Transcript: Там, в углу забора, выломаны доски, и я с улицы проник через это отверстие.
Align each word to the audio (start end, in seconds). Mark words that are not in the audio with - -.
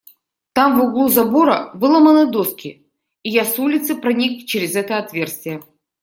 Там, 0.53 0.69
в 0.79 0.83
углу 0.85 1.09
забора, 1.09 1.69
выломаны 1.75 2.25
доски, 2.31 2.87
и 3.21 3.29
я 3.29 3.45
с 3.45 3.59
улицы 3.59 3.95
проник 3.95 4.47
через 4.47 4.75
это 4.75 4.97
отверстие. 4.97 5.61